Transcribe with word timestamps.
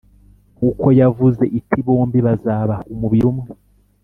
kuko 0.57 0.85
yavuze 0.99 1.43
iti 1.59 1.77
bombi 1.85 2.19
bazaba 2.27 2.75
umubiri 2.93 3.25
umwe 3.31 3.49